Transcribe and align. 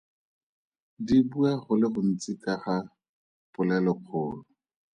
Di 1.05 1.17
bua 1.29 1.51
go 1.63 1.73
le 1.81 1.87
gontsi 1.93 2.31
ka 2.43 2.53
ga 2.63 2.77
polelokgolo. 3.53 4.39